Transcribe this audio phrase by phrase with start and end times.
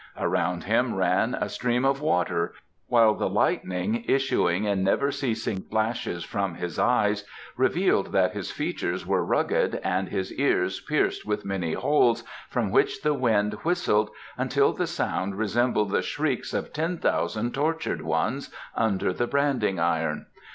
[0.17, 2.53] Around him ran a stream of water,
[2.87, 7.23] while the lightning issuing in never ceasing flashes from his eyes
[7.55, 13.03] revealed that his features were rugged and his ears pierced with many holes from which
[13.03, 14.09] the wind whistled
[14.39, 20.25] until the sound resembled the shrieks of ten thousand tortured ones under the branding iron.